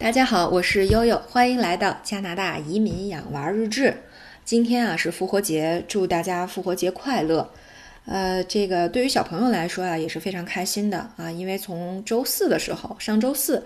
[0.00, 3.94] 大家好，我是悠悠，欢迎来到加拿大移民养娃日志。
[4.46, 7.46] 今天啊是复活节，祝大家复活节快乐。
[8.06, 13.62] 呃，这个对于小朋友来说啊也是非常开心的啊，因为从周四的时候，上周四，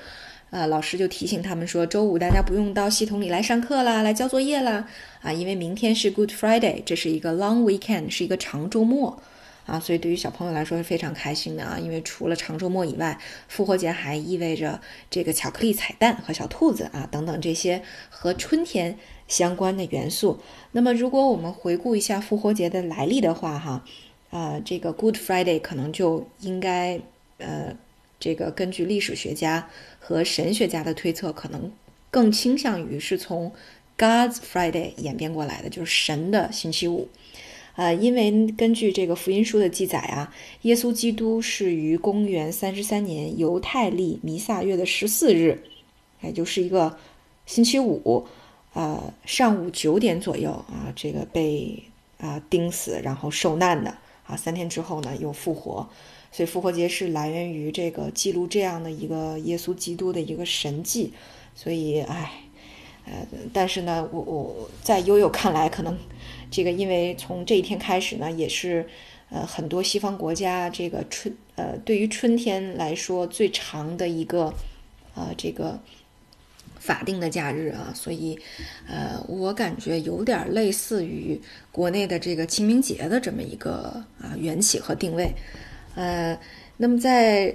[0.50, 4.85] 呃，老师就提醒他们说，周五大家不用到系统里来上课啦，来交作业啦，
[5.23, 9.23] 啊，因为明天是 Good Friday，这是一个 Long Weekend，是一个长周末。
[9.66, 13.18] 啊，所以对于小朋友来说是非常开心的啊，因为除了长周末以外，
[13.48, 20.38] 复活节还意味着这个巧克力彩蛋和小兔子啊等等这些和春天相关的元素。
[20.72, 23.84] 那么，如果我们回顾一下复活节的来历的话，哈，
[24.30, 27.00] 啊，这个 Good Friday 可能就应该，
[27.38, 27.74] 呃，
[28.20, 31.72] 这个根据历史学家和神学家的推测，可能
[32.10, 33.50] 更倾向于是从
[33.96, 37.08] God's Friday 演变过来的，就是神的星期五。
[37.77, 45.60] 呃，因为根据这个福音书的记载啊，耶稣基督是于公元三十三年犹太历弥撒月的十四日，
[46.23, 46.97] 也就是一个
[47.47, 48.24] 星期五，
[48.75, 51.83] 呃，上午九点左右啊，这个被
[52.19, 55.89] 啊钉死，然后受难的啊，三天之后呢又复活，
[56.30, 61.12] 所以复活节是来源于这个记录这样的一个耶稣基督的一个神迹，
[61.56, 62.44] 所以哎。
[63.06, 63.12] 呃，
[63.52, 65.97] 但是呢，我我在悠悠看来，可能
[66.50, 68.86] 这个因为从这一天开始呢，也是
[69.28, 74.52] 呃很多西方国家这个春呃对于春天来说最长的一个
[75.14, 75.78] 呃这个
[76.78, 78.38] 法定的假日啊，所以
[78.88, 81.39] 呃我感觉有点类似于
[81.70, 85.30] 国内的这个清明节的这么一个啊缘起和定位，
[85.94, 86.39] 呃，
[86.78, 87.55] 那么在。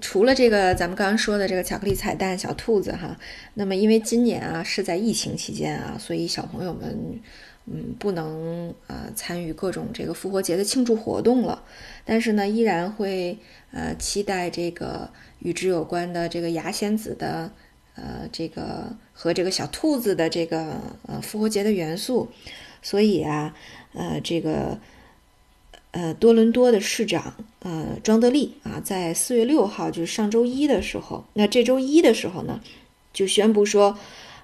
[0.00, 3.16] 除了这个，咱们刚刚说的这个巧克力彩蛋小兔子哈，
[3.54, 7.20] 那么因为今年啊是在疫情期间啊，所以小朋友们
[7.66, 11.62] 嗯不能呃参与各种这个复活节的庆祝活动了，
[12.04, 13.38] 但是呢依然会
[13.72, 17.50] 呃期待这个与之有关的这个牙仙子的
[17.94, 22.28] 呃这个和这个小兔子的这个呃复活节的元素，
[22.82, 23.54] 所以啊
[23.94, 24.78] 呃这个。
[25.90, 32.60] 呃，多伦多的市长呃庄德利啊，在四月六号，就是上周一的时候，那这周一的时候呢，
[33.12, 33.98] 就宣布说，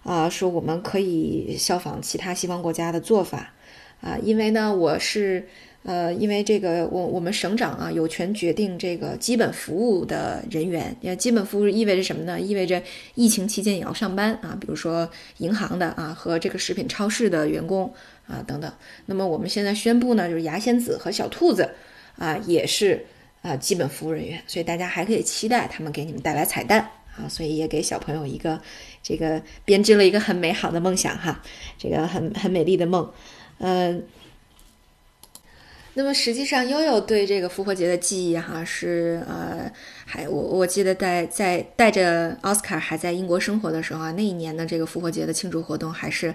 [0.05, 3.53] 啊，说我们可以效仿其他西方国家的做法，
[4.01, 5.49] 啊，因为呢，我是
[5.85, 12.41] 呃，因为这个我我们省长啊有权决定这个基本服务的人员，因为基本服务意味着什么呢？
[12.41, 12.83] 意味着
[13.15, 15.09] 疫情期间也要上班啊，比如说
[15.39, 17.95] 银行的啊和这个食品超市的员工。
[18.27, 18.73] 啊，等等。
[19.05, 21.69] 那么我们现在宣布呢，就是牙仙子和小兔子，
[22.17, 23.05] 啊，也是
[23.43, 28.59] 啊基本服务人员，所以大家还可以期待他们给你们带来彩蛋啊，所以也给小朋友一个
[29.03, 31.43] 这个编织了一个很美好的梦想哈，
[31.77, 33.13] 这个很很美丽的梦，
[33.59, 34.03] 嗯。
[35.95, 39.71] 那么实际上，悠悠对这个复活节的记忆哈是呃，
[40.05, 46.35] 还我我记得在在带着奥斯卡还在英国生活的时候啊，那一年的这个复活节的庆祝活动还是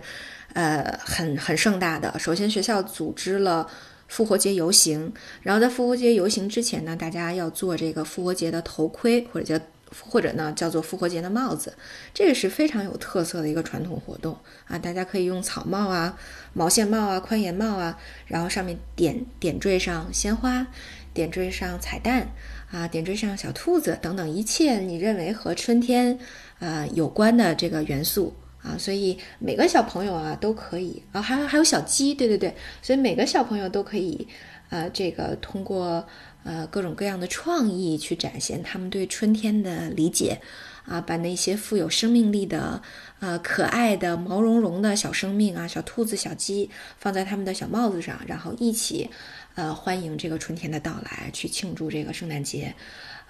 [0.53, 2.17] 呃很很盛大的。
[2.17, 3.67] 首先学校组织了
[4.07, 5.11] 复活节游行，
[5.41, 9.63] 然后在复活节游行之前呢，大家要做这个复活节的头盔或者叫。
[9.99, 11.73] 或者呢，叫做复活节的帽子，
[12.13, 14.77] 这个是非常有特色的一个传统活动啊！
[14.77, 16.17] 大家可以用草帽啊、
[16.53, 17.97] 毛线帽啊、宽檐帽啊，
[18.27, 20.67] 然后上面点点缀上鲜花，
[21.13, 22.27] 点缀上彩蛋
[22.71, 26.19] 啊，点缀上小兔子等等一切你认为和春天
[26.59, 34.27] 啊有关的这个元素啊，所以每个小朋友啊都可以啊，还有还有小鸡，对对对，所以每个小朋友都可以
[34.69, 36.05] 啊，这个通过。
[36.41, 40.39] 呃，各种各样的创意去展现他们对春天的理解，
[40.85, 42.81] 啊，把那些富有生命力的、
[43.19, 49.09] 呃可爱的毛茸茸的小生命啊，小兔子、小鸡放在他们的小帽子上，然后一起，
[49.55, 52.73] 呃，欢迎这个春天的到来，去庆祝这个圣诞节。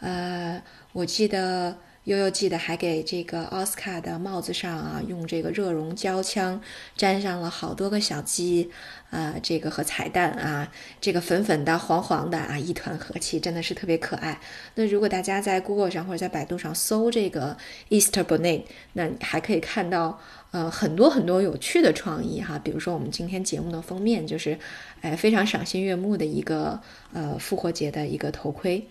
[0.02, 0.62] 呃，
[0.94, 1.76] 我记得。
[2.06, 6.60] 悠悠记得还给这个奥斯卡的帽子上啊，用这个热熔胶枪
[6.96, 8.72] 粘上了好多个小鸡，
[9.12, 14.40] 啊，这个和彩蛋啊，这个粉粉的、黄黄的啊，一团和气，真的是特别可爱。
[14.76, 17.56] 那如果大家在 Google 上或者在百度上搜这个
[17.90, 18.64] Easter Bonnet，
[18.94, 20.20] 那还可以看到
[20.52, 24.58] 呃很多很多有趣的创意哈，比如说我们今天节目的封面就是，
[25.02, 26.82] 哎，非常赏心悦目的一个
[27.14, 28.88] 呃复活节的一个头盔。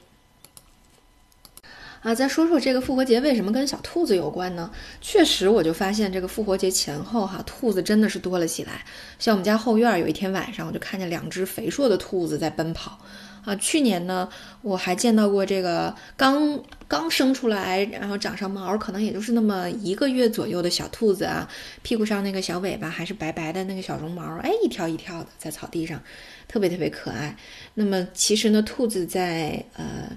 [2.01, 4.71] 啊，再说说这个复活节为什么跟小兔子有关呢？
[5.01, 8.85] 确实，我就发现这个复活节前后哈，兔子真的是多了起来。
[9.19, 12.99] 像我们家后院有一天晚上，我就看见两只肥硕的兔子在奔跑。
[13.45, 14.29] 啊，去年呢，
[14.63, 21.49] 我还见到过这个刚刚生出来，然后长上毛，可能也就是那么一个月左右的小兔子啊，
[21.83, 26.01] 屁股上那个小尾巴还是白白的那个小绒毛，哎，一跳一跳的在草地上，
[26.47, 27.37] 特别特别可爱。
[27.75, 30.17] 那么其实呢，兔子在呃。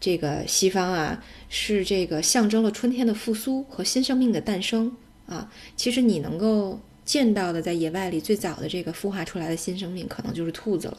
[0.00, 4.96] 这个西方啊，是这个象征了春天的复苏和新生命的诞生
[5.26, 5.50] 啊。
[5.76, 10.98] 其实你能够见到的，在野外里最早的这个孵化出来的新生命，可能就是兔子了。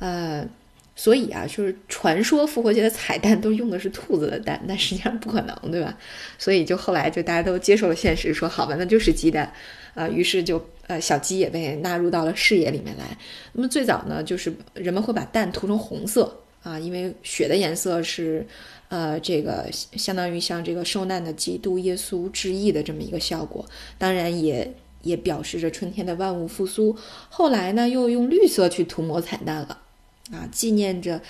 [0.00, 0.44] 呃，
[0.96, 5.96] 所以啊，就是传说复活节的彩蛋都用的是兔子的蛋，但实际上不可能，对吧？
[6.36, 9.52] 所以就后来就大家都接受了现实，说好吧，那就是鸡蛋
[9.94, 10.08] 啊。
[10.08, 13.04] 于是就呃，小鸡也被纳入到了视野里面来。
[13.52, 16.42] 那么最早呢，就是人们会把蛋涂成红色。
[16.66, 18.44] 啊，因为雪的颜色是，
[18.88, 23.64] 呃，这个相当于像这个受难的基督耶稣致意的这么一个效果，
[23.98, 26.96] 当然也也表示着春天的万物复苏。
[27.28, 29.80] 后来呢，又用绿色去涂抹彩蛋了，
[30.32, 31.22] 啊，纪念着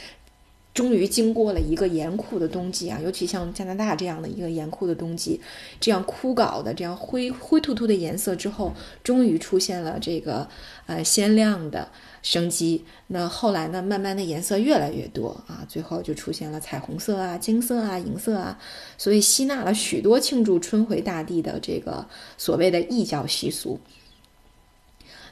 [0.76, 5.40] 终于经过了一个严酷的冬季啊，尤其像加拿大这样的一个严酷的冬季，
[5.80, 10.46] 这样枯槁的、这样灰灰秃秃的颜色之后，终于出现了这个
[10.84, 11.88] 呃鲜亮的。
[12.22, 13.80] 生机，那后来呢？
[13.80, 18.58] 慢慢的颜色越来越多啊，最后就出现了彩虹色啊、金色啊、银色啊，
[18.98, 22.04] 所以吸纳了许多庆祝春回大地的这个
[22.36, 23.78] 所谓的异教习俗。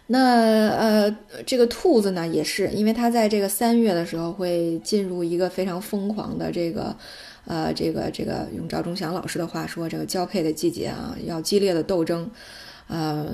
[0.07, 1.17] 那呃，
[1.47, 6.95] 这个兔子呢，也是因为它在这个三月的时候会进入一个非常疯狂的这个
[7.47, 12.31] 呃，这个这个用赵忠祥老师的话说，这个交配的季节啊，要激烈的斗争，
[12.89, 13.29] 呃。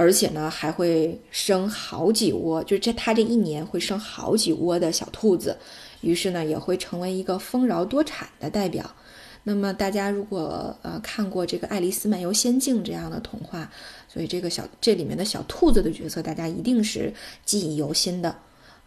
[0.00, 5.56] 而且呢，还会生好几窝，就是这它这一年会生好几窝的小兔子，
[6.02, 8.94] 于是呢，也会成为一个丰饶多产的代表。
[9.48, 13.70] 那么大家如果呃看过这个《爱丽丝漫游仙境》这样的童话，
[14.06, 17.10] 所以这个小这里面的小兔子的角色，大家一定是
[17.46, 18.36] 记忆犹新的。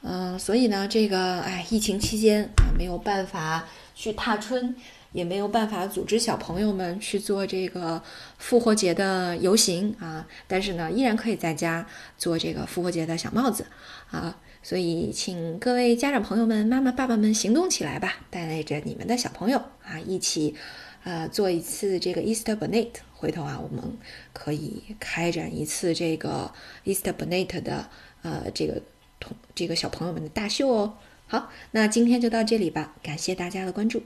[0.03, 4.75] 嗯，所以呢，这个哎，疫情期间啊，没有办法去踏春。
[5.13, 8.01] 也没有办法组织小朋友们去做这个
[8.37, 11.85] 复活节的游行啊，但是呢，依然可以在家
[12.17, 13.65] 做这个复活节的小帽子
[14.09, 14.33] 啊。
[14.63, 20.55] 所以，请各位家长朋友们、妈妈、爸爸们行动起来吧，带着你们的小朋友啊，一起
[21.03, 22.89] 呃做一次这个 Easter Bonnet。
[23.15, 23.97] 回头啊，我们
[24.33, 26.51] 可以开展一次这个
[26.85, 27.89] Easter Bonnet 的
[28.21, 28.81] 呃这个
[29.19, 30.97] 同这个小朋友们的大秀哦。
[31.27, 34.03] 好，那今天就到这里吧，感谢大家的关注。